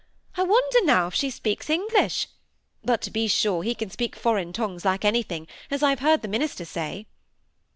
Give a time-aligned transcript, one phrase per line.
[0.35, 2.27] I wonder now, if she speaks English;
[2.83, 6.27] but, to be sure, he can speak foreign tongues like anything, as I've heard the
[6.27, 7.05] minister say."